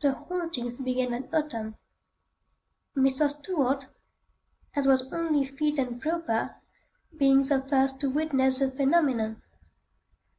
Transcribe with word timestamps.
The 0.00 0.12
hauntings 0.14 0.78
began 0.78 1.10
that 1.10 1.34
autumn. 1.34 1.74
Mr. 2.96 3.28
Stuart, 3.28 3.84
as 4.74 4.86
was 4.86 5.12
only 5.12 5.44
fit 5.44 5.78
and 5.78 6.00
proper, 6.00 6.56
being 7.14 7.42
the 7.42 7.60
first 7.60 8.00
to 8.00 8.08
witness 8.10 8.60
the 8.60 8.70
phenomenon. 8.70 9.42